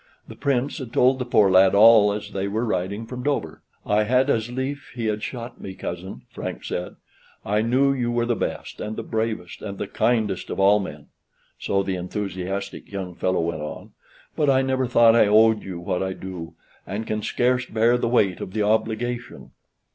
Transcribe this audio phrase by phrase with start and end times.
[0.27, 4.01] The Prince had told the poor lad all as they were riding from Dover: "I
[4.05, 6.95] had as lief he had shot me, cousin," Frank said:
[7.45, 11.09] "I knew you were the best, and the bravest, and the kindest of all men"
[11.59, 13.91] (so the enthusiastic young fellow went on);
[14.35, 16.55] "but I never thought I owed you what I do,
[16.87, 19.51] and can scarce bear the weight of the obligation."